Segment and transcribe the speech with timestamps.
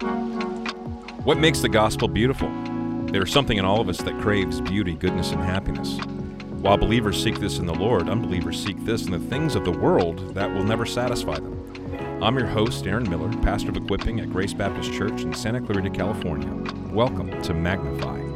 [0.00, 2.48] What makes the gospel beautiful?
[3.06, 5.98] There is something in all of us that craves beauty, goodness, and happiness.
[6.60, 9.72] While believers seek this in the Lord, unbelievers seek this in the things of the
[9.72, 12.22] world that will never satisfy them.
[12.22, 15.90] I'm your host, Aaron Miller, pastor of equipping at Grace Baptist Church in Santa Clarita,
[15.90, 16.52] California.
[16.92, 18.27] Welcome to Magnify.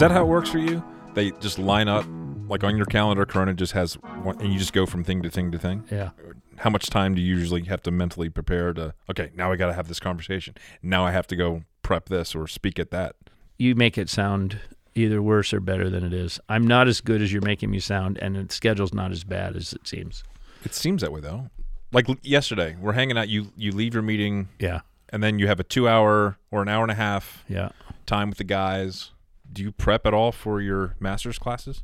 [0.00, 0.82] That how it works for you?
[1.14, 2.04] They just line up,
[2.48, 5.30] like on your calendar, Corona just has one, and you just go from thing to
[5.30, 5.84] thing to thing?
[5.90, 6.10] Yeah.
[6.58, 9.66] How much time do you usually have to mentally prepare to, okay, now I got
[9.68, 10.54] to have this conversation.
[10.82, 13.16] Now I have to go prep this or speak at that?
[13.58, 14.58] You make it sound
[14.94, 16.38] either worse or better than it is.
[16.48, 19.56] I'm not as good as you're making me sound, and the schedule's not as bad
[19.56, 20.22] as it seems.
[20.64, 21.48] It seems that way, though.
[21.92, 23.28] Like l- yesterday, we're hanging out.
[23.28, 24.80] You you leave your meeting, Yeah.
[25.08, 27.70] and then you have a two hour or an hour and a half Yeah.
[28.06, 29.10] time with the guys.
[29.52, 31.82] Do you prep at all for your master's classes?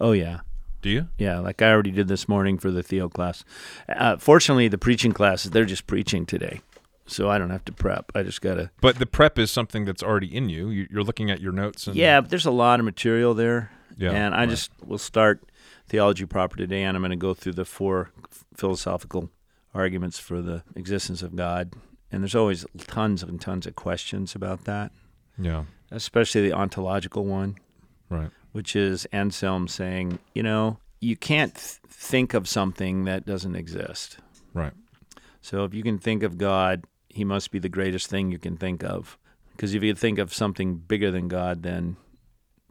[0.00, 0.40] Oh, yeah.
[0.82, 1.08] Do you?
[1.18, 1.38] Yeah.
[1.40, 3.44] Like I already did this morning for the Theo class.
[3.88, 6.60] Uh, fortunately, the preaching classes, they're just preaching today.
[7.06, 8.10] So I don't have to prep.
[8.14, 8.70] I just got to.
[8.80, 10.70] But the prep is something that's already in you.
[10.70, 13.72] You- You're looking at your notes and Yeah, but there's a lot of material there.
[13.98, 14.48] Yeah, and I right.
[14.48, 15.42] just will start
[15.88, 18.10] theology proper today, and I'm going to go through the four
[18.56, 19.30] philosophical
[19.74, 21.72] arguments for the existence of God.
[22.12, 24.92] And there's always tons and tons of questions about that,
[25.38, 27.56] yeah, especially the ontological one,
[28.08, 28.30] right.
[28.52, 34.18] which is Anselm saying, you know, you can't th- think of something that doesn't exist.
[34.54, 34.72] Right.
[35.40, 38.56] So if you can think of God, he must be the greatest thing you can
[38.56, 39.18] think of.
[39.52, 41.96] Because if you think of something bigger than God, then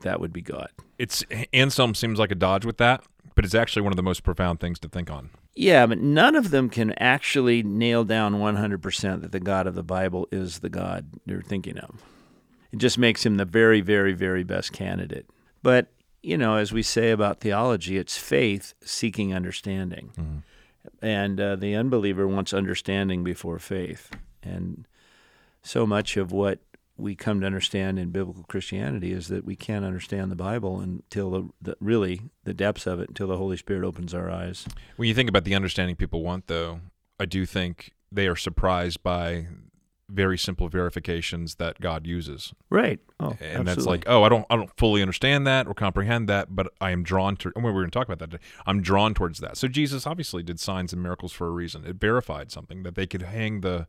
[0.02, 0.70] that would be God.
[0.98, 3.04] It's Anselm seems like a dodge with that,
[3.36, 5.30] but it's actually one of the most profound things to think on.
[5.56, 9.84] Yeah, but none of them can actually nail down 100% that the God of the
[9.84, 12.02] Bible is the God you're thinking of.
[12.72, 15.26] It just makes him the very, very, very best candidate.
[15.64, 15.88] But,
[16.22, 20.44] you know, as we say about theology, it's faith seeking understanding.
[21.02, 24.12] And uh, the unbeliever wants understanding before faith.
[24.44, 24.88] And
[25.62, 26.60] so much of what
[26.98, 31.32] we come to understand in biblical Christianity is that we can't understand the Bible until
[31.32, 34.68] the, the really the depths of it until the Holy Spirit opens our eyes.
[34.98, 36.82] When you think about the understanding people want, though,
[37.20, 39.48] I do think they are surprised by
[40.10, 43.00] very simple verifications that God uses, Right.
[43.20, 46.56] Oh, and that's like, oh, I don't, I don't fully understand that or comprehend that,
[46.56, 47.52] but I am drawn to.
[47.56, 48.32] And we were going to talk about that.
[48.32, 48.44] Today.
[48.66, 49.58] I'm drawn towards that.
[49.58, 51.86] So Jesus obviously did signs and miracles for a reason.
[51.86, 53.88] It verified something that they could hang the,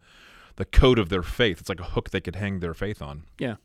[0.56, 1.60] the coat of their faith.
[1.60, 3.24] It's like a hook they could hang their faith on.
[3.38, 3.56] yeah.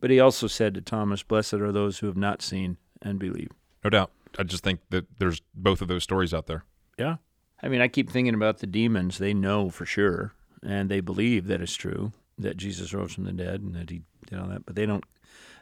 [0.00, 3.50] But he also said to Thomas, "Blessed are those who have not seen and believe."
[3.84, 4.10] No doubt.
[4.36, 6.64] I just think that there's both of those stories out there.
[6.98, 7.16] Yeah.
[7.62, 9.18] I mean, I keep thinking about the demons.
[9.18, 13.32] They know for sure, and they believe that it's true that Jesus rose from the
[13.32, 15.04] dead and that he did all that, but they don't.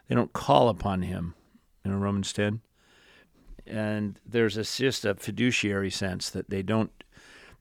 [0.07, 1.35] They don't call upon him.
[1.85, 2.61] in Romans ten.
[3.65, 6.91] And there's a, just a fiduciary sense that they don't.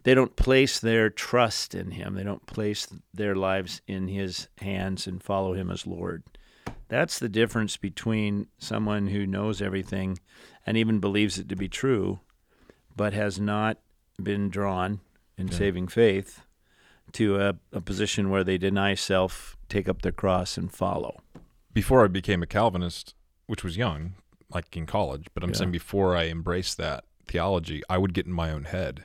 [0.03, 2.15] They don't place their trust in him.
[2.15, 6.23] They don't place their lives in his hands and follow him as Lord.
[6.89, 10.19] That's the difference between someone who knows everything
[10.67, 12.21] and even believes it to be true,
[12.97, 13.79] but has not
[14.21, 15.01] been drawn
[15.37, 15.55] in Yeah.
[15.59, 16.41] saving faith
[17.15, 21.21] to a, a position where they deny self, take up their cross, and follow.
[21.73, 23.15] before I became a Calvinist,
[23.47, 24.15] which was young,
[24.53, 25.57] like in college, but I'm Yeah.
[25.57, 29.05] saying before I embraced that theology, I would get in my own head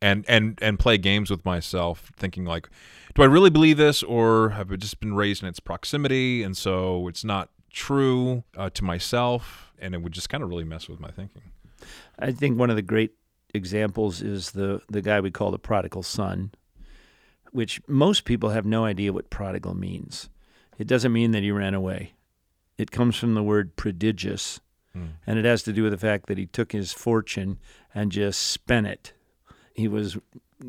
[0.00, 2.68] and and and play games with myself, thinking like,
[3.14, 6.56] do I really believe this, or have I just been raised in its proximity, and
[6.56, 10.88] so it's not true uh, to myself, and it would just kind of really mess
[10.88, 11.42] with my thinking.
[12.18, 13.12] I think one of the great
[13.54, 16.52] examples is the, the guy we call the prodigal son,
[17.52, 20.28] which most people have no idea what prodigal means.
[20.78, 22.14] It doesn't mean that he ran away.
[22.78, 24.60] It comes from the word prodigious,
[24.94, 25.04] Hmm.
[25.26, 27.58] and it has to do with the fact that he took his fortune
[27.94, 29.12] and just spent it.
[29.74, 30.18] He was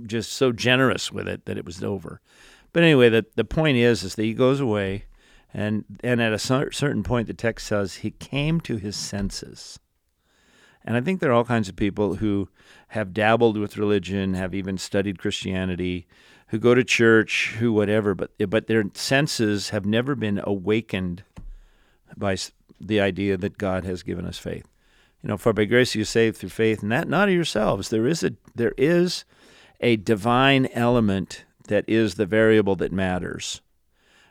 [0.06, 2.22] just so generous with it that it was over.
[2.72, 5.06] But anyway, the the point is is that he goes away,
[5.54, 9.80] and and at a certain point, the text says he came to his senses.
[10.86, 12.50] And I think there are all kinds of people who
[12.90, 16.08] have dabbled with religion, have even studied Christianity,
[16.54, 21.24] who go to church, who whatever, but but their senses have never been awakened
[22.16, 22.38] by
[22.80, 24.68] the idea that God has given us faith.
[25.24, 27.90] You know, for by grace you are saved through faith, and that not of yourselves.
[27.90, 29.26] There is a there is
[29.80, 33.62] a divine element that is the variable that matters.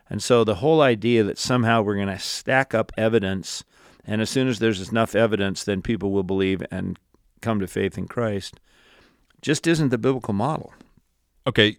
[0.09, 3.65] And so the whole idea that somehow we're going to stack up evidence
[4.05, 6.99] And as soon as there's enough evidence, then people will believe and
[7.41, 8.59] come to faith in Christ.
[9.41, 10.73] Just isn't the biblical model.
[11.47, 11.77] Okay,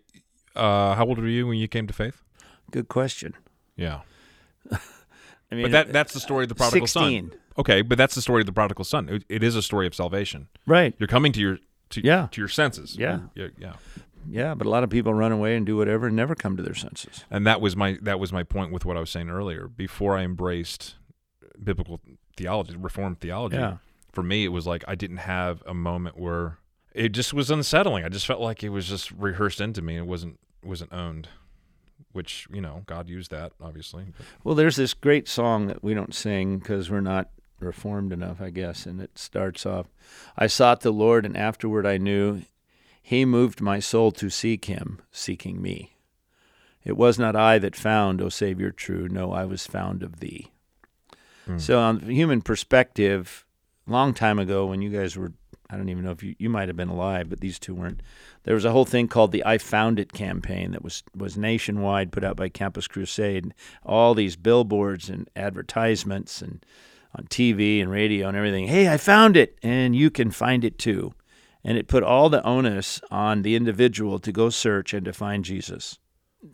[0.56, 2.23] uh, how old were you when you came to faith?
[2.71, 3.35] Good question.
[3.77, 4.01] Yeah,
[4.73, 7.31] I mean, but that that's the story of the prodigal 16.
[7.31, 7.39] son.
[7.59, 9.09] Okay, but that's the story of the prodigal son.
[9.09, 10.49] It, it is a story of salvation.
[10.67, 10.95] right.
[10.99, 11.59] You're coming to your
[11.91, 12.29] to, Yeah.
[12.33, 12.97] to your senses.
[12.97, 13.21] Yeah.
[13.35, 13.75] yeah, yeah.
[14.29, 16.62] Yeah, but a lot of people run away and do whatever and never come to
[16.62, 17.25] their senses.
[17.31, 19.69] And that was my that was my point with what I was saying earlier.
[19.69, 20.95] Before I embraced
[21.62, 22.00] biblical
[22.37, 23.77] theology, reformed theology, Yeah.
[24.12, 26.59] for me it was like I didn't have a moment where
[26.95, 28.05] it just was unsettling.
[28.05, 29.97] I just felt like it was just rehearsed into me.
[29.99, 31.28] It wasn't wasn't owned,
[32.12, 34.06] which you know God used that obviously.
[34.16, 37.31] But Well, there's this great song that we don't sing because we're not
[37.61, 39.87] reformed enough, I guess, and it starts off
[40.37, 42.43] I sought the Lord, and afterward I knew
[43.02, 45.96] he moved my soul to seek him, seeking me.
[46.84, 50.50] It was not I that found, O Savior true, no, I was found of thee.
[51.46, 51.58] Hmm.
[51.58, 53.44] So, on the human perspective,
[53.87, 55.32] long time ago when you guys were,
[55.70, 58.02] I don't even know if you, you might have been alive, but these two weren't.
[58.44, 62.12] There was a whole thing called the I Found It campaign that was, was nationwide,
[62.12, 63.55] put out by Campus Crusade.
[63.84, 66.64] All these billboards and advertisements and
[67.14, 68.66] on TV and radio and everything.
[68.66, 71.14] Hey, I found it, and you can find it too.
[71.62, 75.44] And it put all the onus on the individual to go search and to find
[75.44, 75.99] Jesus.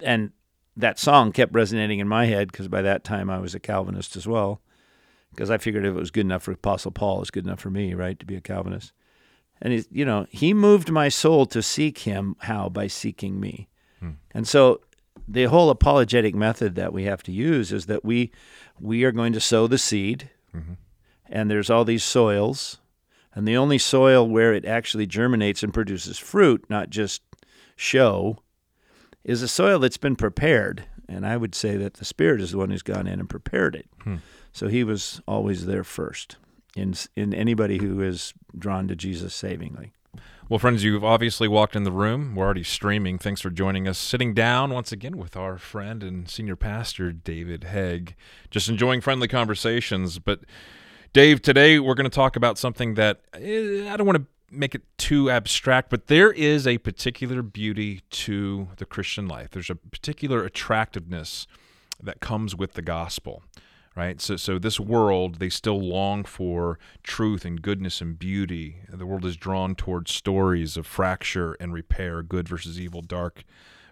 [0.04, 0.30] And
[0.76, 4.16] that song kept resonating in my head because by that time I was a Calvinist
[4.16, 4.60] as well.
[5.30, 7.70] Because I figured if it was good enough for Apostle Paul, it's good enough for
[7.70, 8.92] me, right, to be a Calvinist.
[9.62, 12.36] And he, you know, he moved my soul to seek him.
[12.40, 12.68] How?
[12.68, 13.68] By seeking me.
[13.98, 14.12] Hmm.
[14.32, 14.80] And so,
[15.28, 18.32] the whole apologetic method that we have to use is that we
[18.80, 20.72] we are going to sow the seed, mm-hmm.
[21.26, 22.78] and there's all these soils,
[23.34, 27.22] and the only soil where it actually germinates and produces fruit, not just
[27.76, 28.38] show,
[29.22, 30.84] is a soil that's been prepared.
[31.06, 33.74] And I would say that the Spirit is the one who's gone in and prepared
[33.74, 33.88] it.
[34.02, 34.16] Hmm.
[34.52, 36.36] So he was always there first
[36.76, 39.92] in in anybody who is drawn to Jesus savingly.
[40.48, 42.34] Well, friends, you've obviously walked in the room.
[42.34, 43.18] We're already streaming.
[43.18, 43.98] Thanks for joining us.
[43.98, 48.14] Sitting down once again with our friend and senior pastor, David Hegg.
[48.50, 50.18] Just enjoying friendly conversations.
[50.18, 50.40] But,
[51.12, 54.74] Dave, today we're going to talk about something that eh, I don't want to make
[54.74, 59.50] it too abstract, but there is a particular beauty to the Christian life.
[59.52, 61.46] There's a particular attractiveness
[62.02, 63.44] that comes with the gospel
[63.96, 64.20] right?
[64.20, 68.82] So so this world they still long for truth and goodness and beauty.
[68.88, 73.44] The world is drawn towards stories of fracture and repair good versus evil dark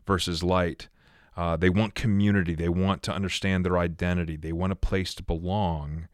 [0.06, 0.88] versus light.
[1.36, 2.54] Uh, they want community.
[2.54, 4.36] They want to understand their identity.
[4.36, 6.08] They want a place to belong.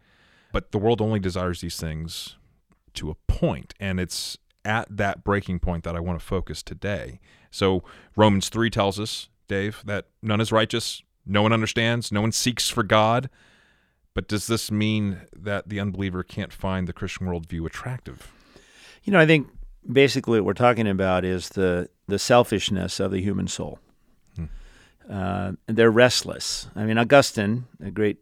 [0.53, 2.37] But the world only desires these things
[2.95, 7.21] to a point and it's at that breaking point that i want to focus today.
[7.51, 7.83] So
[8.17, 12.71] romans 3 tells us dave that none is righteous no one understands no one seeks
[12.71, 13.29] for god
[14.15, 18.33] but does this mean that the unbeliever can't find the Christian worldview attractive?
[19.03, 19.49] You know, I think
[19.91, 23.79] basically what we're talking about is the the selfishness of the human soul.
[25.11, 26.69] Uh, they're restless.
[26.75, 28.19] I mean, Augustine, a great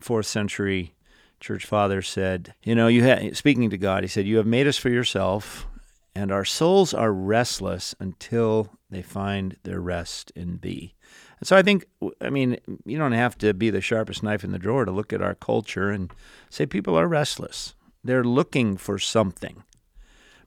[0.00, 0.94] fourth century
[1.40, 4.66] church father, said, "You know, you ha- speaking to God, he said, you have made
[4.66, 5.66] us for yourself,
[6.14, 10.94] and our souls are restless until they find their rest in Thee."
[11.38, 11.86] And so I think,
[12.20, 15.12] I mean, you don't have to be the sharpest knife in the drawer to look
[15.12, 16.10] at our culture and
[16.50, 17.74] say people are restless.
[18.02, 19.64] They're looking for something,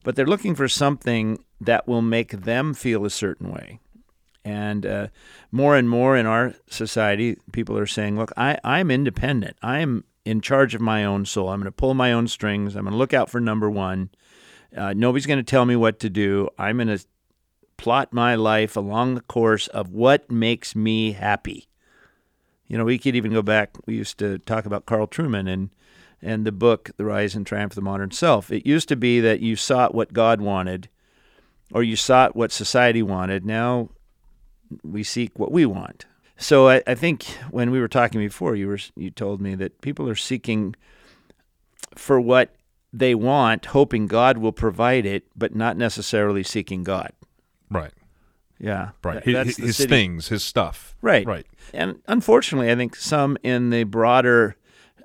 [0.03, 3.79] but they're looking for something that will make them feel a certain way.
[4.45, 5.07] And uh,
[5.51, 9.57] more and more in our society, people are saying, look, I, I'm independent.
[9.61, 11.49] I'm in charge of my own soul.
[11.49, 12.75] I'm going to pull my own strings.
[12.75, 14.09] I'm going to look out for number one.
[14.75, 16.47] Uh, nobody's going to tell me what to do.
[16.57, 17.03] I'm going to
[17.79, 21.69] plot my life along the course of what makes me happy.
[22.67, 23.71] You know, we could even go back.
[23.85, 25.69] We used to talk about Carl Truman and
[26.21, 28.51] and the book The Rise and Triumph of the Modern Self.
[28.51, 30.89] It used to be that you sought what God wanted
[31.73, 33.45] or you sought what society wanted.
[33.45, 33.89] Now
[34.83, 36.05] we seek what we want.
[36.35, 39.79] So I, I think when we were talking before, you were you told me that
[39.79, 40.75] people are seeking
[41.95, 42.53] for what
[42.91, 47.13] they want, hoping God will provide it, but not necessarily seeking God.
[47.69, 47.91] Right.
[48.59, 49.23] Yeah, Right.
[49.23, 50.95] Th- His, his things, his stuff.
[51.01, 51.25] Right.
[51.25, 51.45] Right.
[51.73, 54.57] And unfortunately, I think some in the broader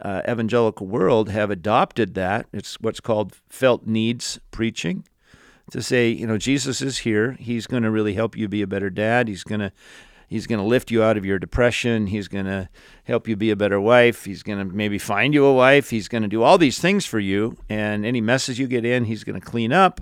[0.03, 2.47] uh, evangelical world have adopted that.
[2.53, 5.05] It's what's called felt needs preaching
[5.71, 7.33] to say, you know, Jesus is here.
[7.39, 9.29] He's going to really help you be a better dad.
[9.29, 9.71] He's going to
[10.29, 12.09] he's going to lift you out of your depression.
[12.09, 12.69] He's going to
[13.05, 14.25] help you be a better wife.
[14.25, 15.91] He's going to maybe find you a wife.
[15.91, 17.57] He's going to do all these things for you.
[17.69, 20.01] And any messes you get in, he's going to clean up.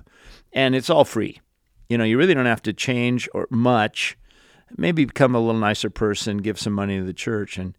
[0.54, 1.40] And it's all free.
[1.88, 4.16] You know, you really don't have to change or much
[4.76, 7.58] maybe become a little nicer person, give some money to the church.
[7.58, 7.76] And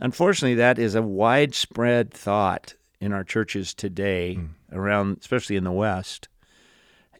[0.00, 4.46] unfortunately, that is a widespread thought in our churches today, hmm.
[4.72, 6.28] around, especially in the West.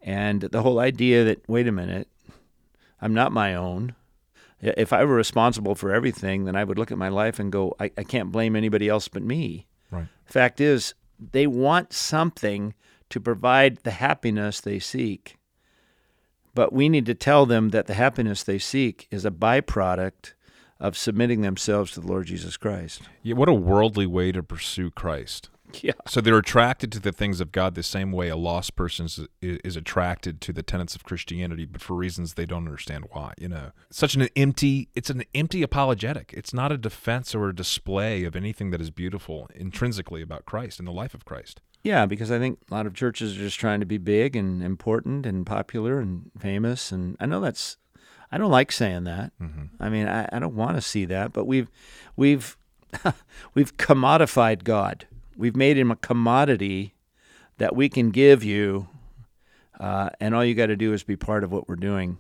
[0.03, 2.09] And the whole idea that, wait a minute,
[3.01, 3.95] I'm not my own.
[4.61, 7.75] If I were responsible for everything, then I would look at my life and go,
[7.79, 9.67] I, I can't blame anybody else but me.
[9.91, 10.07] Right.
[10.25, 10.95] Fact is,
[11.33, 12.75] they want something
[13.11, 15.37] to provide the happiness they seek.
[16.55, 20.35] But we need to tell them that the happiness they seek is a byproduct
[20.81, 23.03] of submitting themselves to the Lord Jesus Christ.
[23.23, 25.51] Yeah, what a worldly way to pursue Christ.
[25.83, 25.93] Yeah.
[26.07, 29.21] So they're attracted to the things of God the same way a lost person is,
[29.41, 33.33] is attracted to the tenets of Christianity, but for reasons they don't understand why.
[33.39, 34.89] You know, such an empty.
[34.95, 36.33] It's an empty apologetic.
[36.37, 40.79] It's not a defense or a display of anything that is beautiful intrinsically about Christ
[40.79, 41.61] and the life of Christ.
[41.85, 44.63] Yeah, because I think a lot of churches are just trying to be big and
[44.63, 46.91] important and popular and famous.
[46.91, 47.77] And I know that's,
[48.33, 49.33] I don't like saying that.
[49.79, 51.71] I mean, I, I don't want to see that, but we've,
[52.17, 52.57] we've,
[53.55, 55.07] we've commodified God.
[55.37, 56.95] We've made him a commodity
[57.59, 58.89] that we can give you,
[59.79, 62.17] uh, and all you got to do is be part of what we're doing.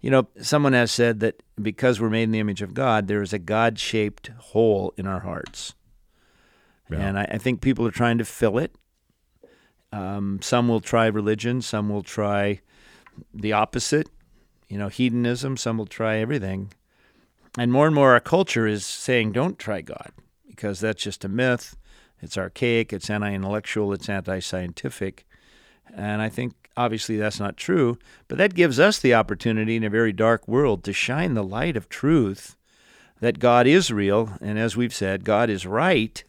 [0.00, 3.22] You know, someone has said that because we're made in the image of God, there
[3.22, 5.74] is a God shaped hole in our hearts.
[6.90, 6.98] Yeah.
[6.98, 8.74] And I, I think people are trying to fill it.
[9.96, 12.60] Um, some will try religion, some will try
[13.32, 14.10] the opposite,
[14.68, 16.72] you know, hedonism, some will try everything.
[17.56, 20.12] And more and more our culture is saying, don't try God
[20.46, 21.76] because that's just a myth.
[22.20, 25.26] It's archaic, it's anti intellectual, it's anti scientific.
[25.94, 27.98] And I think obviously that's not true,
[28.28, 31.76] but that gives us the opportunity in a very dark world to shine the light
[31.76, 32.56] of truth
[33.20, 34.36] that God is real.
[34.42, 36.22] And as we've said, God is right.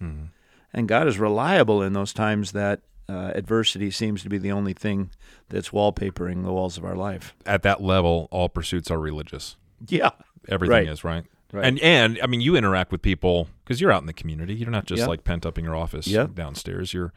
[0.73, 4.73] And God is reliable in those times that uh, adversity seems to be the only
[4.73, 5.09] thing
[5.49, 7.33] that's wallpapering the walls of our life.
[7.45, 9.55] At that level, all pursuits are religious.
[9.87, 10.11] Yeah.
[10.49, 10.87] Everything Right.
[10.89, 11.25] is right.
[11.53, 11.65] Right.
[11.65, 14.53] And and I mean, you interact with people because you're out in the community.
[14.55, 15.05] You're not just Yeah.
[15.07, 16.27] like pent up in your office Yeah.
[16.33, 16.93] downstairs.
[16.93, 17.13] You're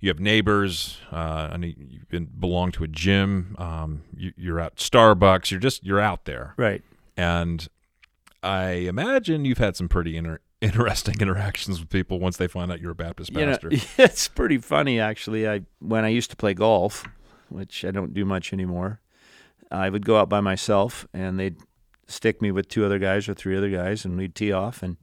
[0.00, 0.98] you have neighbors.
[1.12, 3.54] Uh, I know you've been belong to a gym.
[3.58, 5.50] Um, you, you're at Starbucks.
[5.50, 6.54] You're just you're out there.
[6.56, 6.82] Right.
[7.16, 7.68] And
[8.42, 12.80] I imagine you've had some pretty inter- interesting interactions with people once they find out
[12.80, 13.70] you're a Baptist You know, pastor.
[14.02, 15.48] it's pretty funny actually.
[15.48, 17.06] I when I used to play golf,
[17.48, 19.00] which I don't do much anymore,
[19.70, 21.56] I would go out by myself and they'd
[22.06, 24.96] stick me with two other guys or three other guys and we'd tee off and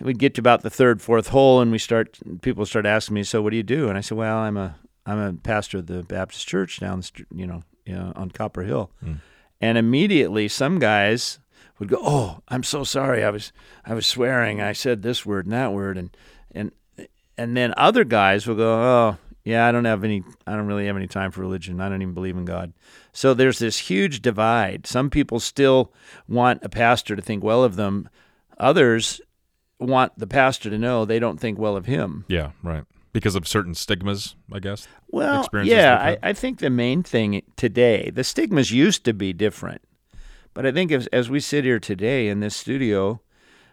[0.00, 3.22] we'd get to about the third, fourth hole and we start people start asking me,
[3.24, 5.86] "So what do you do?" And I said, "Well, I'm a I'm a pastor of
[5.86, 9.14] the Baptist church down the street, you know, you know, on Copper Hill." Hmm.
[9.60, 11.38] And immediately some guys
[11.80, 13.24] would go, "Oh, I'm so sorry.
[13.24, 13.52] I was
[13.84, 14.60] I was swearing.
[14.60, 16.16] I said this word and that word." And
[16.52, 16.70] and
[17.36, 20.86] and then other guys will go, "Oh, yeah, I don't have any I don't really
[20.86, 21.80] have any time for religion.
[21.80, 22.72] I don't even believe in God."
[23.12, 24.86] So there's this huge divide.
[24.86, 25.92] Some people still
[26.28, 28.08] want a pastor to think well of them.
[28.58, 29.20] Others
[29.80, 32.26] want the pastor to know they don't think well of him.
[32.28, 32.84] Yeah, right.
[33.12, 34.86] Because of certain stigmas, I guess.
[35.08, 36.28] Well, yeah, I.
[36.28, 39.80] I think the main thing today, the stigmas used to be different.
[40.54, 43.20] But I think as, as we sit here today in this studio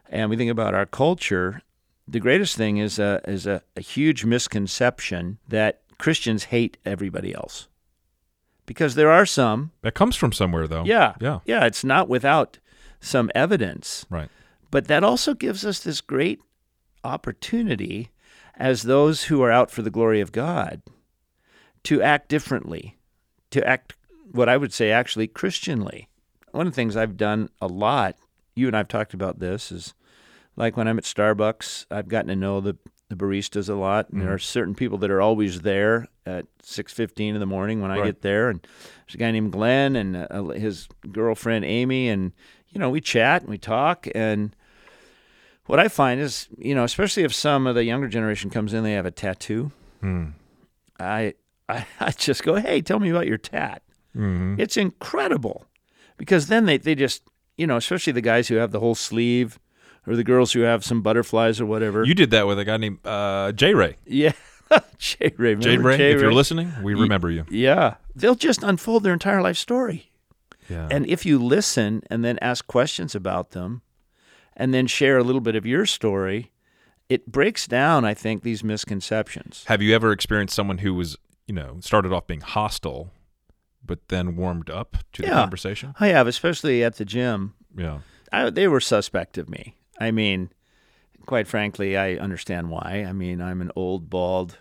[0.09, 1.61] and we think about our culture,
[2.07, 7.67] the greatest thing is a, is a, a huge misconception that Christians hate everybody else.
[8.65, 10.83] Because there are some, That comes from somewhere, though.
[10.83, 11.39] yeah, Yeah.
[11.45, 12.59] yeah, it's not without
[12.99, 14.05] some evidence.
[14.09, 14.29] Right.
[14.71, 16.39] But that also gives us this great
[17.03, 18.09] opportunity
[18.55, 20.81] as those who are out for the glory of God
[21.83, 22.97] to act differently,
[23.51, 23.95] to act
[24.31, 26.09] what I would say actually Christianly.
[26.57, 28.15] One of the things I've done a lot,
[28.55, 29.93] you and I've talked about this, is
[30.55, 32.75] like when I'm at Starbucks, I've gotten to know the,
[33.09, 37.35] the baristas a lot, and there are certain people that are always there at 6:15
[37.35, 38.05] in the morning when I Right.
[38.05, 38.59] get there, and
[39.05, 42.31] there's a guy named Glenn and uh, his girlfriend Amy, and
[42.69, 44.55] you know we chat and we talk, and
[45.67, 48.83] what I find is, you know, especially if some of the younger generation comes in,
[48.83, 49.69] they have a tattoo.
[50.01, 50.29] Hmm.
[50.99, 51.35] I,
[51.69, 53.83] I, I just go, hey, tell me about your tat.
[54.13, 55.66] hmm It's incredible
[56.17, 57.23] because then they, they just,
[57.57, 59.59] you know, especially the guys who have the whole sleeve
[60.05, 62.03] or the girls who have some butterflies or whatever.
[62.03, 63.95] You did that with a guy named uh, J Ray.
[64.05, 64.31] yeah.
[64.97, 65.55] J Ray.
[65.55, 67.45] J Ray, if you're listening, we remember you.
[67.49, 67.95] Yeah.
[68.15, 70.11] They'll just unfold their entire life story.
[70.69, 70.87] Yeah.
[70.91, 73.81] And if you listen and then ask questions about them
[74.55, 76.51] and then share a little bit of your story,
[77.07, 79.63] it breaks down, I think, these misconceptions.
[79.67, 83.11] Have you ever experienced someone who was, you know, started off being hostile,
[83.87, 85.95] but then warmed up to the conversation?
[85.99, 87.53] I have, especially at the gym.
[87.75, 87.99] Yeah.
[88.31, 89.75] I, they were suspect of me.
[89.99, 90.51] I mean,
[91.25, 93.05] quite frankly, I understand why.
[93.07, 94.57] I mean, I'm an old, bald,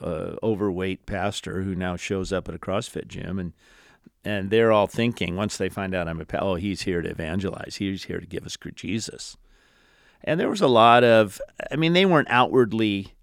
[0.00, 3.52] uh, overweight pastor who now shows up at a CrossFit gym, and
[4.24, 7.76] and they're all thinking once they find out I'm a oh he's here to evangelize,
[7.76, 9.36] he's here to give us Jesus.
[10.26, 11.38] And there was a lot of,
[11.70, 13.14] I mean, they weren't outwardly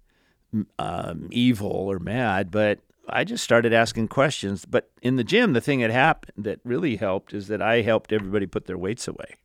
[0.78, 2.78] um, evil or mad, but
[3.08, 4.64] I just started asking questions.
[4.64, 8.12] But in the gym, the thing that happened that really helped is that I helped
[8.12, 9.36] everybody put their weights away.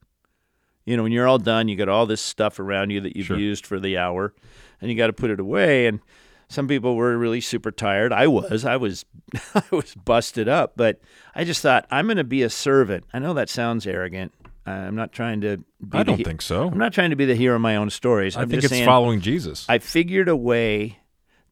[0.85, 3.27] You know, when you're all done, you got all this stuff around you that you've
[3.27, 3.37] Sure.
[3.37, 4.33] used for the hour,
[4.79, 5.85] and you got to put it away.
[5.87, 5.99] And
[6.47, 8.13] some people were really super tired.
[8.13, 8.63] I was.
[8.63, 9.03] I was.
[9.55, 10.73] I was busted up.
[10.77, 11.01] But
[11.35, 13.03] I just thought I'm going to be a servant.
[13.13, 14.33] I know that sounds arrogant.
[14.65, 15.57] I'm not trying to.
[15.57, 16.67] Be I don't he- think so.
[16.69, 18.37] I'm not trying to be the hero of my own stories.
[18.37, 19.65] I I'm think it's saying following Jesus.
[19.67, 20.99] I figured a way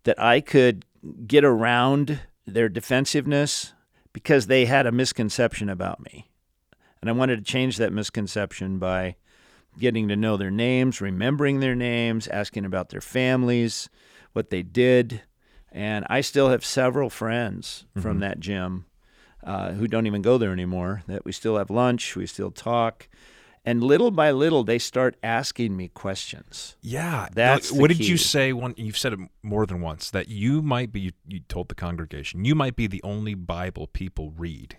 [0.03, 0.85] that I could
[1.27, 3.73] get around their defensiveness
[4.13, 6.29] because they had a misconception about me.
[7.01, 9.15] And I wanted to change that misconception by
[9.77, 13.89] getting to know their names, remembering their names, asking about their families,
[14.33, 15.21] what they did.
[15.71, 18.85] And I still have several friends from that gym
[19.43, 23.07] uh, who don't even go there anymore that we still have lunch, we still talk.
[23.67, 26.77] And little by little, they start asking me questions.
[26.81, 28.53] Yeah, That's What did you say?
[28.53, 31.11] One, you've said it more than once that you might be.
[31.27, 34.77] You, told the congregation you might be the only Bible people read.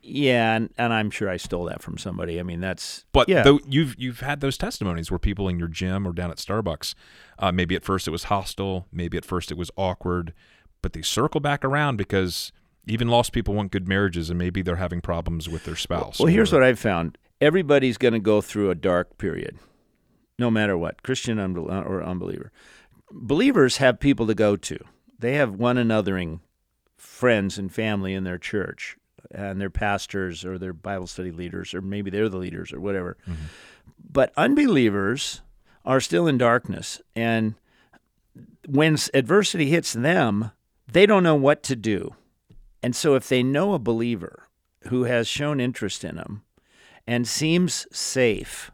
[0.00, 2.40] Yeah, and, and I'm sure I stole that from somebody.
[2.40, 5.68] I mean, that's But yeah, though you've you've had those testimonies where people in your
[5.68, 6.94] gym or down at Starbucks,
[7.38, 10.34] uh, maybe at first it was hostile, maybe at first it was awkward,
[10.82, 12.50] but they circle back around because
[12.86, 16.18] even lost people want good marriages, and maybe they're having problems with their spouse.
[16.18, 19.58] Well, here's or- what I've found: everybody's going to go through a dark period,
[20.38, 22.52] no matter what, Christian uh, or unbeliever.
[23.10, 24.78] Believers have people to go to.
[25.18, 26.38] They have one anothering
[26.96, 28.96] friends and family in their church,
[29.32, 33.16] and their pastors or their Bible study leaders, or maybe they're the leaders or whatever.
[33.28, 33.44] Mm-hmm.
[34.10, 35.42] But unbelievers
[35.84, 37.54] are still in darkness, and
[38.68, 40.52] when adversity hits them,
[40.90, 42.14] they don't know what to do.
[42.84, 44.48] And so, if they know a believer
[44.88, 46.42] who has shown interest in them
[47.06, 48.70] and seems safe,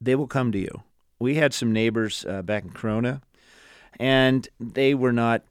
[0.00, 0.82] they will come to you.
[1.18, 3.22] We had some neighbors uh, back in Corona,
[3.98, 5.42] and they were not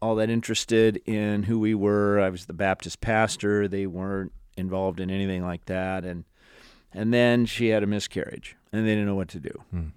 [0.00, 2.20] all that interested in who we were.
[2.20, 3.68] I was the Baptist pastor.
[3.68, 6.24] They weren't involved in anything like that, and
[6.92, 9.62] and then she had a miscarriage, and they didn't know what to do.
[9.70, 9.88] Hmm.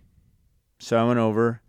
[0.80, 1.62] So I went over,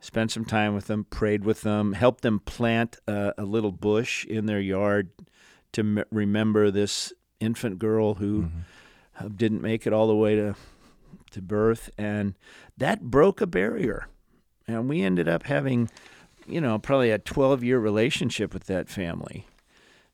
[0.00, 4.24] spent some time with them, prayed with them, helped them plant a, a little bush
[4.24, 5.10] in their yard
[5.72, 8.48] to m- remember this infant girl who
[9.18, 10.54] uh, didn't make it all the way to
[11.30, 12.34] to birth, and
[12.76, 14.08] that broke a barrier,
[14.68, 15.90] and we ended up having,
[16.46, 19.46] you know, probably a twelve year relationship with that family.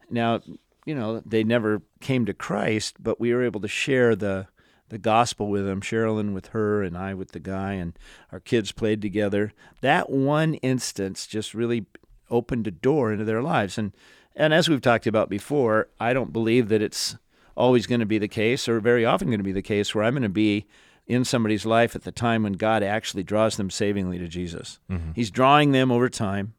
[0.09, 0.41] Now,
[0.87, 4.47] you know, they never came to Christ, but we were able to share the
[4.89, 7.99] the gospel with them, Sherilyn with her and I with the guy, and
[8.33, 9.53] our kids played together.
[9.81, 11.87] That one instance just really
[12.29, 13.79] opened a door into their lives.
[13.79, 13.93] And
[14.37, 17.17] and as we've talked about before, I don't believe that it's
[17.57, 20.05] always going to be the case or very often going to be the case where
[20.05, 20.67] I'm going to be
[21.07, 24.79] in somebody's life at the time when God actually draws them savingly to Jesus.
[24.91, 25.13] Mm-hmm.
[25.15, 26.55] He's drawing them over time.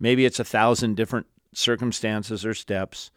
[0.00, 3.10] Maybe it's a thousand different circumstances or steps.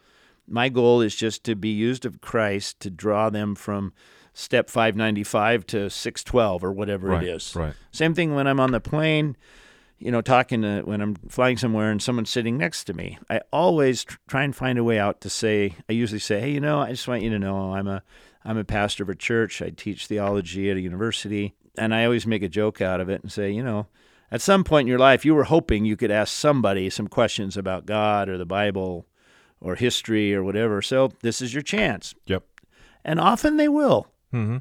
[0.48, 3.94] My goal is just to be used of Christ to draw them from
[4.34, 7.56] step 595 to 612 or whatever right, it is.
[7.56, 7.74] right.
[7.92, 9.36] Same thing when I'm on the plane,
[10.00, 13.20] you know, talking to when I'm flying somewhere and someone's sitting next to me.
[13.30, 15.76] I always tr- try and find a way out to say.
[15.90, 18.04] I usually say, "Hey, you know, I just want you to know I'm a
[18.46, 19.62] I'm a pastor of a church.
[19.62, 23.22] I teach theology at a university." And I always make a joke out of it
[23.22, 23.88] and say, "You know,
[24.32, 27.58] at some point in your life, you were hoping you could ask somebody some questions
[27.58, 29.06] about God or the Bible
[29.62, 30.82] or history or whatever.
[30.82, 32.44] So this is your chance." Yep.
[33.04, 34.08] And often they will.
[34.34, 34.58] Mm-hmm.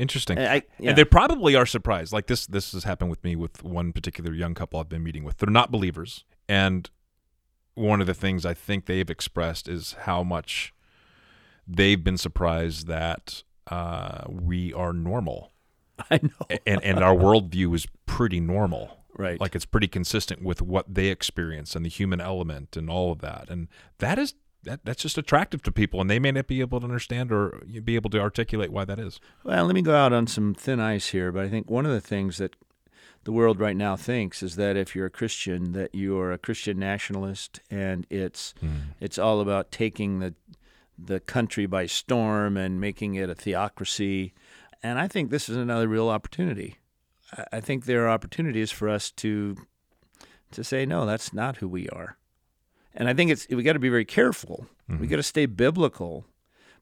[0.00, 0.38] Interesting.
[0.38, 0.90] I, I- yeah.
[0.90, 2.12] And they probably are surprised.
[2.12, 5.24] Like this, this has happened with me with one particular young couple I've been meeting
[5.24, 5.36] with.
[5.38, 6.88] They're not believers, and
[7.74, 10.72] one of the things I think they've expressed is how much
[11.66, 15.52] they've been surprised that uh, we are normal,
[16.10, 16.58] I know.
[16.66, 18.96] and and our worldview is pretty normal.
[19.16, 19.40] Right.
[19.40, 23.20] Like it's pretty consistent with what they experience and the human element and all of
[23.20, 24.34] that, and that is.
[24.64, 27.62] That, that's just attractive to people, and they may not be able to understand or
[27.82, 29.18] be able to articulate why that is.
[29.42, 31.92] Well, let me go out on some thin ice here, but I think one of
[31.92, 32.56] the things that
[33.24, 36.38] the world right now thinks is that if you're a Christian, that you are a
[36.38, 38.92] Christian nationalist, and it's hmm.
[39.00, 40.34] it's all about taking the
[40.98, 44.34] the country by storm and making it a theocracy.
[44.82, 46.78] And I think this is another real opportunity.
[47.36, 49.56] I- I think there are opportunities for us to
[50.52, 52.16] to say no, that's not who we are.
[52.94, 54.66] And I think it's we got to be very careful.
[54.88, 56.26] We got to stay biblical,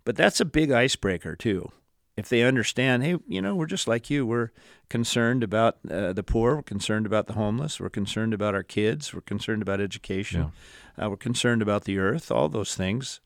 [0.05, 1.71] but that's a big icebreaker too.
[2.17, 4.27] If they understand, hey, you know, we're just like you.
[4.27, 4.51] We're
[4.89, 6.57] concerned about uh, the poor.
[6.57, 7.79] We're concerned about the homeless.
[7.79, 9.13] We're concerned about our kids.
[9.13, 10.53] We're concerned about education.
[11.01, 12.33] Uh, we're concerned about the earth.
[12.33, 13.21] All those things,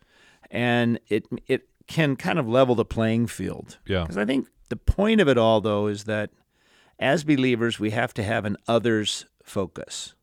[0.50, 3.78] and it it can kind of level the playing field.
[3.86, 4.02] Yeah.
[4.02, 6.30] Because I think the point of it all, though, is that
[6.98, 10.14] as believers, we have to have an others focus.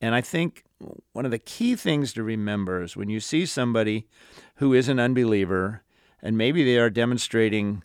[0.00, 0.64] And I think
[1.12, 4.06] one of the key things to remember is when you see somebody
[4.56, 5.82] who is an unbeliever
[6.22, 7.82] and maybe they are demonstrating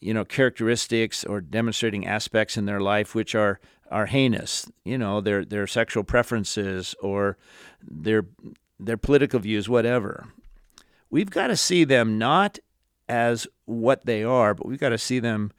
[0.00, 5.20] you know characteristics or demonstrating aspects in their life which are are heinous you know
[5.20, 7.36] their their sexual preferences or
[7.82, 8.24] their
[8.80, 10.26] their political views whatever.
[11.10, 12.58] We've got to see them not
[13.08, 15.52] as what they are but we've got to see them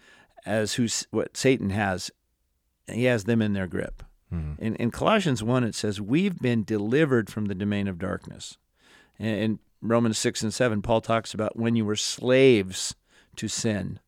[0.45, 2.11] as who what Satan has
[2.87, 4.03] he has them in their grip
[4.35, 4.59] Mhm.
[4.59, 8.57] in, in Colossians 1, it says, We've been delivered from the domain of darkness.
[9.17, 12.95] In, in Romans 6 and 7, Paul talks about when you were slaves
[13.35, 13.99] to sin.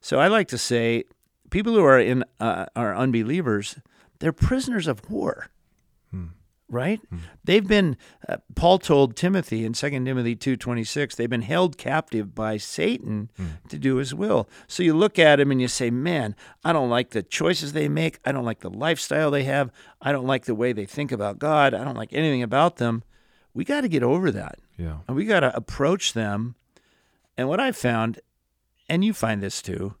[0.00, 1.04] So I like to say,
[1.50, 3.76] people who are in uh, are unbelievers,
[4.20, 5.48] they're prisoners of war.
[6.70, 7.00] Right?
[7.44, 7.96] They've been
[8.28, 13.30] uh, Paul told Timothy in 2 Timothy 2:26, they've been held captive by Satan
[13.68, 14.48] to do his will.
[14.66, 17.88] So you look at them and you say, "Man, I don't like the choices they
[17.88, 18.18] make.
[18.24, 19.70] I don't like the lifestyle they have.
[20.02, 21.72] I don't like the way they think about God.
[21.72, 23.02] I don't like anything about them."
[23.54, 24.58] We got to get over that.
[24.76, 24.98] Yeah.
[25.08, 26.54] And we got to approach them.
[27.36, 28.20] And what I found,
[28.88, 29.94] and you find this too,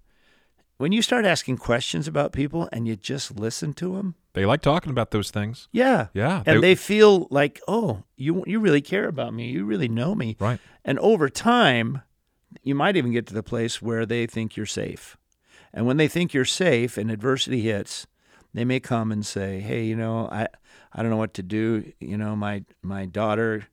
[0.76, 4.62] when you start asking questions about people and you just listen to them, They like
[4.62, 5.68] talking about those things.
[5.72, 6.42] yeah, Yeah.
[6.46, 10.36] and they feel like, oh, you you really care about me, you really know me,
[10.38, 10.60] right.
[10.84, 12.02] and over time,
[12.62, 15.16] you might even get to the place where they think you're safe,
[15.74, 18.06] and when they think you're safe and adversity hits,
[18.54, 20.46] they may come and say, hey, you know, I
[20.92, 23.66] I don't know what to do, you know, my my daughter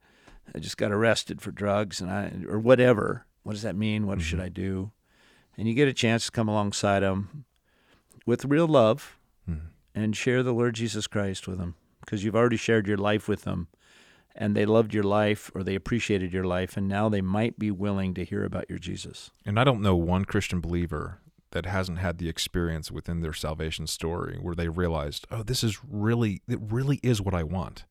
[0.53, 3.25] I just got arrested for drugs and I or whatever.
[3.43, 4.07] What does that mean?
[4.07, 4.45] What should mm-hmm.
[4.45, 4.91] I do?
[5.57, 7.45] And you get a chance to come alongside them
[8.25, 9.17] with real love
[9.95, 13.43] and share the Lord Jesus Christ with them because you've already shared your life with
[13.43, 13.67] them
[14.35, 17.71] and they loved your life or they appreciated your life and now they might be
[17.71, 19.31] willing to hear about your Jesus.
[19.45, 21.19] And I don't know one Christian believer
[21.51, 25.79] that hasn't had the experience within their salvation story where they realized, oh, this is
[25.89, 27.85] really, it really is what I want.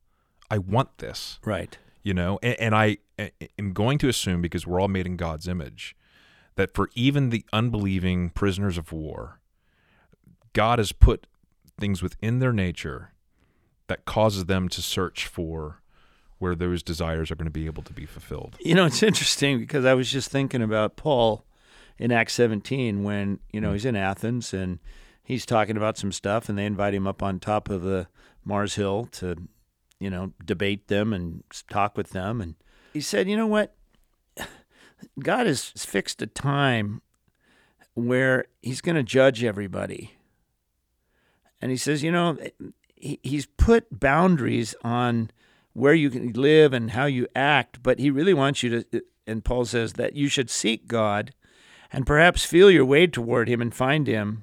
[0.51, 1.79] I want this, Right.
[2.03, 2.39] you know?
[2.43, 5.97] And, and I I am going to assume, because we're all made in God's image,
[6.57, 9.39] that for even the unbelieving prisoners of war,
[10.53, 11.27] God has put
[11.79, 13.13] things within their nature
[13.87, 15.83] that causes them to search for
[16.39, 18.57] where those desires are going to be able to be fulfilled.
[18.61, 21.45] You know, it's interesting because I was just thinking about Paul
[21.99, 23.75] in Acts 17 when, you know, hmm.
[23.75, 24.79] he's in Athens and
[25.23, 28.09] he's talking about some stuff and they invite him up on top of the
[28.45, 29.37] Mars Hill to,
[29.99, 32.41] you know, debate them and talk with them.
[32.41, 32.57] And
[32.93, 33.75] he said, you know what?
[35.19, 37.01] God has fixed a time
[37.95, 40.13] where he's going to judge everybody.
[41.65, 42.37] And he says, you know,
[42.95, 45.31] he, he's put boundaries on
[45.73, 49.43] where you can live and how you act, but he really wants you to, and
[49.43, 51.33] Paul says that you should seek God
[51.91, 54.43] and perhaps feel your way toward him and find him.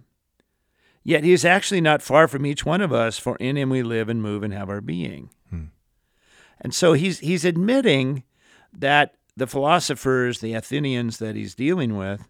[1.04, 3.84] Yet he is actually not far from each one of us, for in him we
[3.84, 5.30] live and move and have our being.
[5.52, 5.66] Hmm.
[6.60, 8.24] And so he's he's admitting
[8.74, 12.28] that the philosophers, the Athenians that he's dealing with,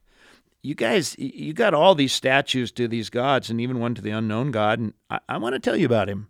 [0.63, 4.11] you guys, you got all these statues to these gods, and even one to the
[4.11, 6.27] unknown God, and I, I want to tell you about him.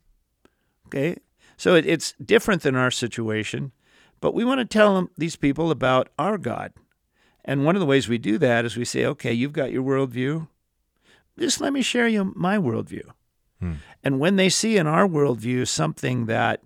[0.87, 1.17] Okay,
[1.57, 3.71] so it, it's different than our situation,
[4.19, 6.73] but we want to tell them, these people about our God.
[7.43, 9.83] And one of the ways we do that is we say, okay, you've got your
[9.83, 10.47] worldview.
[11.39, 13.09] Just let me share you my worldview.
[13.59, 13.73] Hmm.
[14.03, 16.61] And when they see in our worldview something that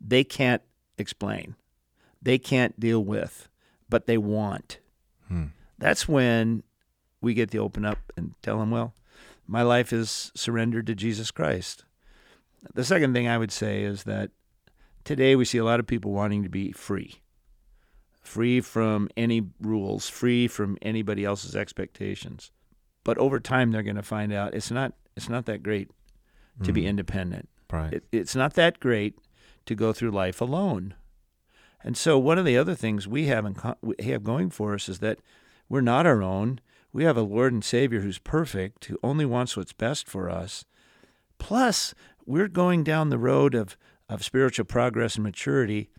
[0.00, 0.62] they can't
[0.98, 1.56] explain,
[2.20, 3.48] they can't deal with,
[3.88, 4.78] but they want,
[5.28, 5.46] hmm.
[5.78, 6.62] that's when
[7.20, 8.94] we get to open up and tell them, well,
[9.46, 11.84] my life is surrendered to Jesus Christ.
[12.74, 14.30] The second thing I would say is that
[15.04, 17.20] today we see a lot of people wanting to be free
[18.22, 22.52] free from any rules, free from anybody else's expectations.
[23.02, 25.90] But over time, they're going to find out it's not it's not that great
[26.62, 26.86] to be mm.
[26.86, 27.48] independent.
[27.72, 27.94] Right.
[27.94, 29.18] It, it's not that great
[29.66, 30.94] to go through life alone.
[31.82, 34.74] And so, one of the other things we have in, co- we have going for
[34.74, 35.18] us is that
[35.68, 36.60] we're not our own.
[36.92, 40.64] We have a Lord and Savior who's perfect, who only wants what's best for us.
[41.38, 41.94] Plus,
[42.26, 43.76] we're going down the road of,
[44.08, 45.90] of spiritual progress and maturity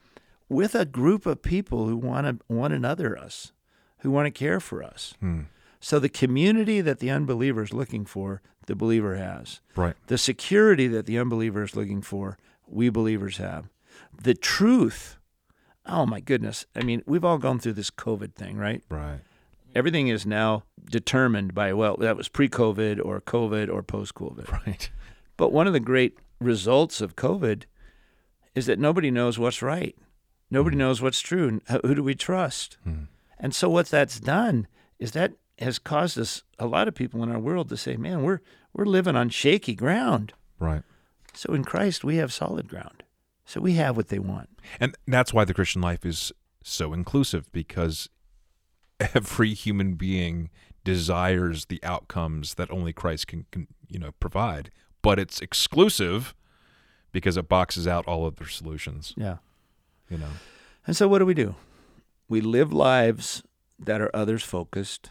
[0.50, 3.54] with a group of people who want to one another us,
[4.00, 5.14] who want to care for us.
[5.20, 5.42] Hmm.
[5.80, 9.62] So the community that the unbeliever is looking for, the believer has.
[9.76, 9.96] Right.
[10.08, 13.70] The security that the unbeliever is looking for, we believers have.
[14.22, 15.18] The truth,
[15.86, 16.66] oh my goodness.
[16.76, 18.84] I mean, we've all gone through this COVID thing, right?
[18.90, 19.22] Right.
[19.74, 24.50] Everything is now determined by, well, that was pre COVID or COVID or post COVID.
[24.66, 24.90] Right.
[25.38, 27.64] But one of the great results of COVID
[28.54, 29.96] is that nobody knows what's right.
[30.50, 30.82] Nobody hmm.
[30.82, 31.62] knows what's true.
[31.68, 32.78] Who who do we trust?
[32.84, 33.04] Hmm.
[33.40, 34.68] And so what that's done
[35.00, 38.24] is that has caused us a lot of people in our world to say, "Man,
[38.24, 38.42] we're
[38.74, 40.84] we're living on shaky ground." Right.
[41.34, 43.04] So in Christ, we have solid ground.
[43.46, 44.50] So we have what they want.
[44.80, 46.32] And that's why the Christian life is
[46.64, 48.10] so inclusive because
[49.16, 50.50] every human being
[50.84, 56.34] desires the outcomes that only Christ can, can you know provide, but it's exclusive
[57.12, 59.38] because it boxes out all other solutions, Yeah.
[60.10, 60.30] you know.
[60.88, 61.56] And so what do we do?
[62.30, 63.44] We live lives
[63.78, 65.10] that are others focused.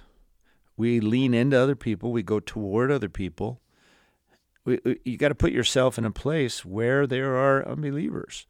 [0.76, 2.10] We lean into other people.
[2.10, 3.60] We go toward other people.
[4.64, 8.46] We, we- you got to put yourself in a place where there are unbelievers.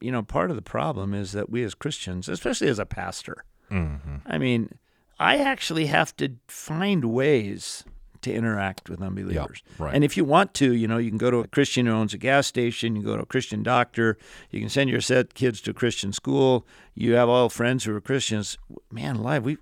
[0.00, 3.44] You know, part of the problem is that we as Christians, especially as a pastor,
[3.70, 4.16] Mm-hmm.
[4.26, 4.70] I mean,
[5.18, 7.84] I actually have to find ways
[8.22, 9.62] to interact with unbelievers.
[9.78, 9.94] right.
[9.94, 12.14] And if you want to, you know, you can go to a Christian who owns
[12.14, 14.16] a gas station, you can go to a Christian doctor,
[14.50, 17.94] you can send your set kids to a Christian school, you have all friends who
[17.94, 18.56] are Christians.
[18.90, 19.58] Man, live, we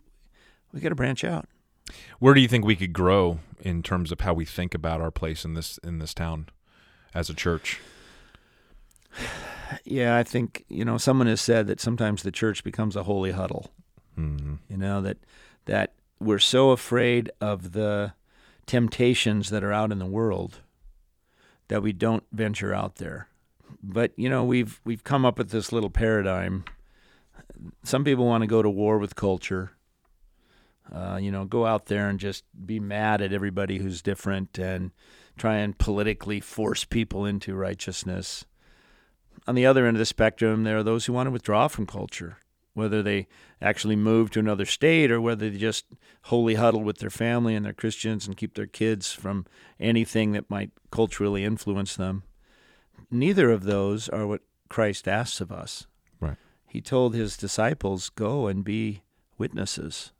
[0.72, 1.48] we got to branch out.
[2.20, 5.10] Where do you think we could grow in terms of how we think about our
[5.10, 6.48] place in this in this town
[7.14, 7.80] as a church?
[9.84, 13.30] Yeah, I think, you know, someone has said that sometimes the church becomes a holy
[13.30, 13.72] huddle.
[14.18, 14.54] Mm-hmm.
[14.68, 15.18] You know, that
[15.64, 18.12] that we're so afraid of the
[18.66, 20.60] temptations that are out in the world
[21.68, 23.28] that we don't venture out there.
[23.82, 26.64] But, you know, we've we've come up with this little paradigm.
[27.82, 29.72] Some people want to go to war with culture.
[30.92, 34.90] Uh, you know, go out there and just be mad at everybody who's different and
[35.38, 38.44] try and politically force people into righteousness.
[39.46, 41.86] On the other end of the spectrum, there are those who want to withdraw from
[41.86, 42.36] culture,
[42.74, 43.26] whether they
[43.60, 45.86] actually move to another state or whether they just
[46.22, 49.46] holy huddle with their family and their Christians and keep their kids from
[49.78, 52.22] anything that might culturally influence them.
[53.10, 55.86] Neither of those are what Christ asks of us.
[56.20, 56.36] Right.
[56.66, 59.02] He told his disciples, Go and be
[59.36, 60.12] witnesses.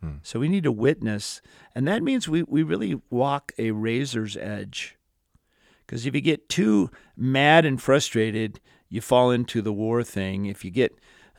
[0.00, 0.16] Hmm.
[0.22, 1.40] So we need to witness,
[1.74, 4.96] and that means we, we really walk a razor's edge.
[5.86, 10.46] Because if you get too mad and frustrated, you fall into the war thing.
[10.46, 10.96] If you get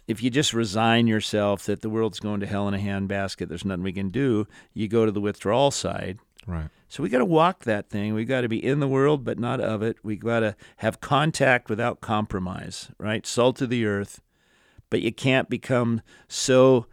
[0.07, 3.65] if you just resign yourself that the world's going to hell in a handbasket, there's
[3.65, 6.19] nothing we can do, you go to the withdrawal side.
[6.47, 6.69] Right.
[6.87, 8.13] So we got to walk that thing.
[8.13, 9.97] We got to be in the world, but not of it.
[10.03, 13.27] We got to have contact without compromise, right?
[13.27, 14.21] Salt of the earth,
[14.89, 16.85] but you can't become so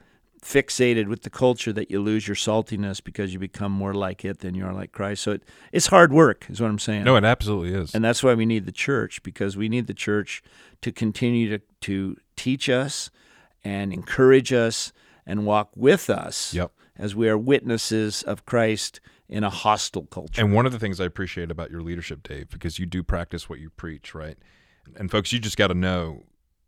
[0.45, 4.41] fixated with the culture that you lose your saltiness because you become more like it
[4.41, 5.23] than you are like Christ.
[5.23, 7.05] So it, it's hard work, is what I'm saying.
[7.05, 7.95] No, it absolutely is.
[7.95, 10.43] And that's why we need the church because we need the church
[10.83, 13.11] to continue to, to teach us
[13.65, 14.93] and encourage us
[15.27, 16.71] and walk with us Yep.
[16.99, 20.43] as we are witnesses of Christ in a hostile culture.
[20.43, 23.49] And one of the things I appreciate about your leadership, Dave, because you do practice
[23.49, 24.37] what you preach, right?
[24.97, 26.25] And folks, you just got to know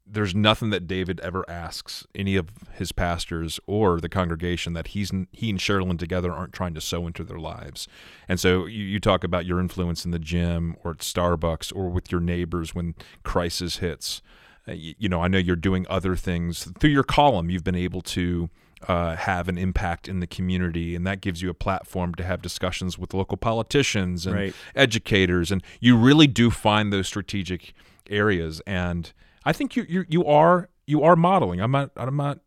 [0.09, 5.11] there's nothing that David ever asks any of his pastors or the congregation that he's
[5.33, 7.89] he and Sherilyn together aren't trying to sow into their lives.
[8.29, 11.89] And so you, you talk about your influence in the gym or at Starbucks or
[11.89, 14.23] with your neighbors when crisis hits.
[14.69, 17.51] Uh, you, you know, I know you're doing other things through your column.
[17.51, 18.49] You've been able to
[18.87, 22.43] uh, have an impact in the community, and that gives you a platform to have
[22.43, 24.55] discussions with local politicians and Right.
[24.77, 27.73] educators, and you really do find those strategic
[28.09, 28.61] areas.
[28.67, 29.13] And
[29.47, 31.61] I think you you you are you are modeling.
[31.61, 32.41] I'm not I'm not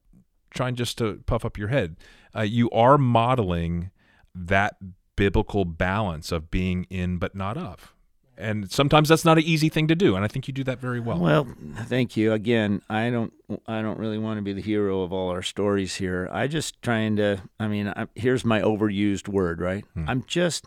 [0.51, 1.95] trying just to puff up your head.
[2.35, 3.89] Uh, you are modeling
[4.35, 4.75] that
[5.15, 7.93] biblical balance of being in but not of.
[8.37, 10.79] And sometimes that's not an easy thing to do, and I think you do that
[10.79, 11.19] very well.
[11.19, 11.45] Well,
[11.83, 12.81] thank you again.
[12.89, 13.33] I don't.
[13.67, 16.29] I don't really want to be the hero of all our stories here.
[16.31, 17.41] I just trying to.
[17.59, 19.83] I mean, I, here's my overused word, right?
[20.07, 20.65] I'm just.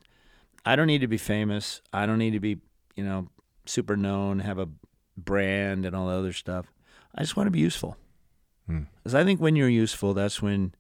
[0.67, 1.81] I don't need to be famous.
[1.95, 2.59] I don't need to be,
[2.95, 3.29] you know,
[3.65, 4.69] super known, have a
[5.17, 6.73] brand and all the other stuff.
[7.15, 7.97] I just want to be useful.
[8.67, 8.83] Hmm.
[8.97, 10.75] Because I think when you're useful, that's when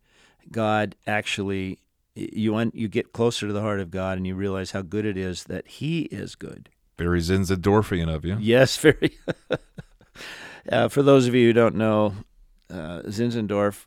[0.51, 1.79] God actually
[2.15, 5.07] you want you get closer to the heart of God and you realize how good
[5.07, 6.69] it is that He is good.
[6.99, 8.37] Very Zinzendorfian of you.
[8.41, 9.19] Yes, very.
[10.71, 12.15] uh, for those of you who don't know,
[12.71, 13.87] uh, Zinzendorf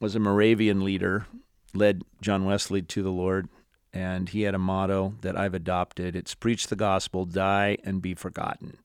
[0.00, 1.26] was a Moravian leader,
[1.74, 3.48] led John Wesley to the Lord,
[3.92, 6.16] and he had a motto that I've adopted.
[6.16, 8.78] It's preach the gospel, die and be forgotten.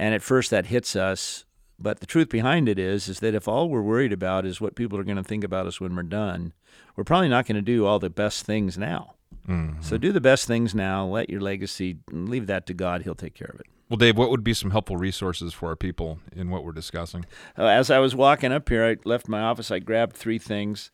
[0.00, 1.44] And at first that hits us,
[1.78, 4.74] but the truth behind it is is that if all we're worried about is what
[4.74, 6.54] people are going to think about us when we're done,
[6.96, 9.16] we're probably not going to do all the best things now.
[9.46, 9.84] Mhm.
[9.84, 13.34] So do the best things now, let your legacy leave that to God, he'll take
[13.34, 13.66] care of it.
[13.90, 17.26] Well, Dave, what would be some helpful resources for our people in what we're discussing?
[17.58, 19.70] Uh, as I was walking up here, I left my office.
[19.70, 20.90] I grabbed three things.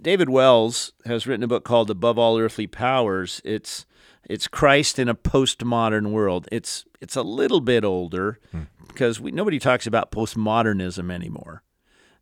[0.00, 3.84] David Wells has written a book called "Above All Earthly Powers." It's
[4.24, 6.48] it's Christ in a postmodern world.
[6.52, 8.38] It's it's a little bit older
[8.86, 11.62] because we, nobody talks about postmodernism anymore,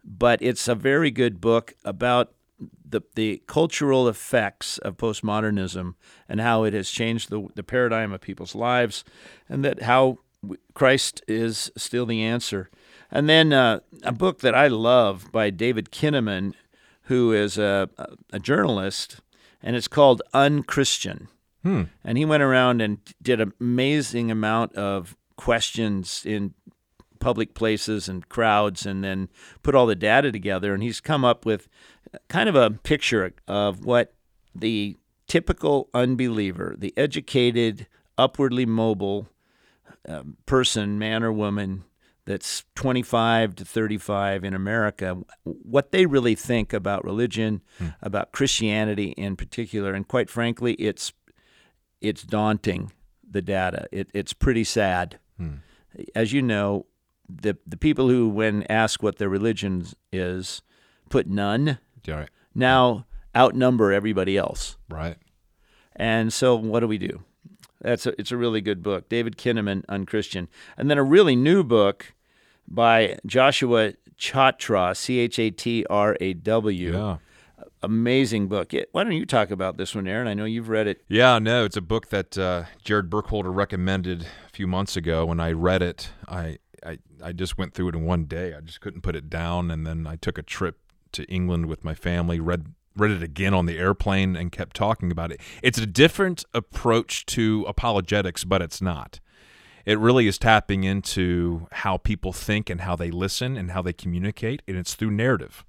[0.05, 2.33] but it's a very good book about
[2.89, 5.95] the the cultural effects of postmodernism
[6.29, 9.05] and how it has changed the the paradigm of people's lives,
[9.49, 10.19] and that how
[10.75, 12.71] Christ is still the answer.
[13.11, 16.55] And then uh, a book that I love by David Kinnaman,
[17.03, 17.89] who is a,
[18.33, 19.21] a journalist,
[19.63, 21.29] and it's called Unchristian.
[21.67, 21.83] Hmm.
[22.05, 26.55] And he went around and did an amazing amount of questions in
[27.19, 29.29] public places and crowds and then
[29.65, 30.73] put all the data together.
[30.73, 31.67] And he's come up with
[32.29, 34.15] kind of a picture of what
[34.55, 39.27] the typical unbeliever, the educated, upwardly mobile
[40.09, 41.83] um, person, man or woman,
[42.27, 47.89] that's 25 to 35 in America, what they really think about religion, hmm.
[48.01, 51.13] about Christianity in particular, and quite frankly, it's
[52.01, 52.93] it's daunting.
[53.29, 55.19] The data, it, it's pretty sad.
[55.37, 55.57] Hmm.
[56.15, 56.87] As you know,
[57.29, 60.63] the the people who, when asked what their religion is,
[61.11, 61.79] put none.
[62.07, 62.29] Right.
[62.55, 64.77] Now outnumber everybody else.
[64.89, 65.17] Right.
[65.97, 67.25] And so, what do we do?
[67.81, 71.63] That's a, it's a really good book, David Kinnaman, Unchristian, and then a really new
[71.63, 72.15] book
[72.69, 76.93] by Joshua Chatraw, C H A T R A W.
[76.93, 77.17] Yeah.
[77.87, 78.75] Amazing book.
[78.75, 80.27] It, Why don't you talk about this one, Aaron?
[80.27, 81.05] I know you've read it.
[81.07, 85.25] Yeah, no, it's a book that uh, Jared Burkholder recommended a few months ago.
[85.25, 88.55] When I read it, I, I I just went through it in one day.
[88.55, 90.81] I just couldn't put it down, and then I took a trip
[91.13, 92.41] to England with my family.
[92.41, 95.41] read read it again on the airplane and kept talking about it.
[95.63, 99.21] It's a different approach to apologetics, but it's not.
[99.85, 103.93] It really is tapping into how people think and how they listen and how they
[103.93, 105.65] communicate, and it's through narrative.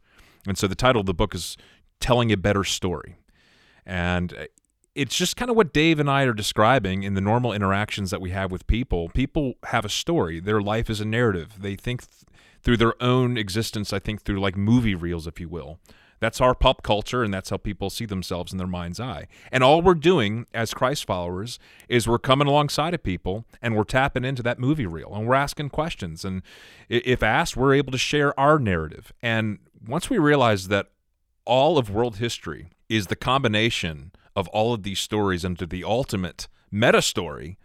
[0.48, 1.58] And so the title of the book is
[2.00, 3.18] Telling a Better Story.
[3.86, 4.46] And uh,
[4.96, 8.22] it's just kind of what Dave and I are describing in the normal interactions that
[8.22, 9.10] we have with people.
[9.10, 11.54] People have a story, their life is a narrative.
[11.60, 12.24] They think th-
[12.64, 15.80] through their own existence, I think through like movie reels, if you will.
[16.20, 19.28] That's our pop culture, and that's how people see themselves in their mind's eye.
[19.52, 23.84] And all we're doing as Christ followers is we're coming alongside of people and we're
[23.84, 26.26] tapping into that movie reel and we're asking questions.
[26.26, 26.42] And
[26.90, 29.14] if asked, we're able to share our narrative.
[29.22, 30.88] And once we realize that
[31.48, 36.48] all of world history is the combination of all of these stories into the ultimate
[36.72, 37.58] meta story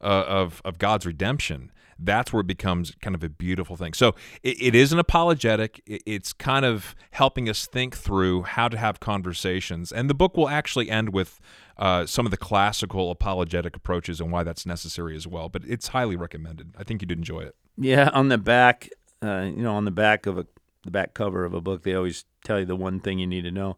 [0.00, 3.92] uh, of, of God's redemption, that's where it becomes kind of a beautiful thing.
[3.92, 5.82] So it, it is an apologetic.
[5.86, 9.92] It, it's kind of helping us think through how to have conversations.
[9.92, 11.40] And the book will actually end with
[11.76, 15.48] uh, some of the classical apologetic approaches and why that's necessary as well.
[15.48, 16.74] But it's highly recommended.
[16.78, 17.56] I think you'd enjoy it.
[17.76, 18.88] Yeah, on the back,
[19.22, 20.46] uh, you know, on the back of a
[20.84, 23.42] the back cover of a book, they always tell you the one thing you need
[23.42, 23.76] to know,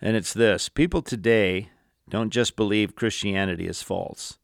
[0.00, 1.70] and it's this: people today
[2.08, 4.38] don't just believe Christianity is false;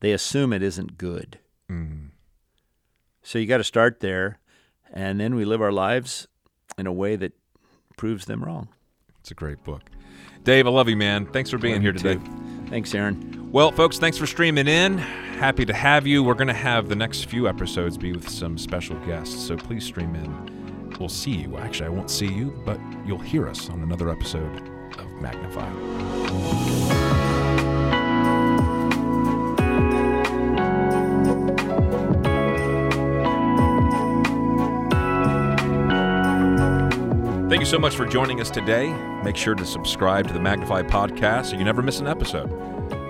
[0.00, 1.38] they assume it isn't good.
[1.70, 2.10] Mm.
[3.22, 4.38] So you got to start there,
[4.92, 6.28] and then we live our lives
[6.76, 7.32] in a way that
[7.96, 8.68] proves them wrong.
[9.20, 9.82] It's a great book.
[10.42, 11.24] Dave, I love you, man.
[11.26, 12.16] Thanks for being here today.
[12.16, 12.66] Too.
[12.68, 13.50] Thanks, Aaron.
[13.50, 14.98] Well, folks, thanks for streaming in.
[14.98, 16.22] Happy to have you.
[16.22, 19.84] We're going to have the next few episodes be with some special guests, so please
[19.84, 20.63] stream in.
[21.04, 21.58] We'll see you.
[21.58, 24.56] Actually, I won't see you, but you'll hear us on another episode
[24.98, 25.70] of Magnify.
[37.50, 38.90] Thank you so much for joining us today.
[39.22, 42.50] Make sure to subscribe to the Magnify podcast so you never miss an episode.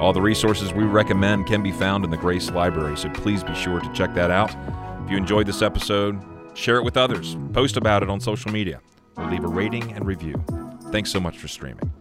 [0.01, 3.55] All the resources we recommend can be found in the Grace Library, so please be
[3.55, 4.53] sure to check that out.
[5.05, 6.21] If you enjoyed this episode,
[6.55, 8.81] share it with others, post about it on social media,
[9.17, 10.43] or leave a rating and review.
[10.91, 11.93] Thanks so much for streaming.